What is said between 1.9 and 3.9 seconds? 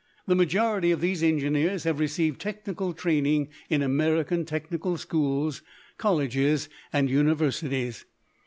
received technical training in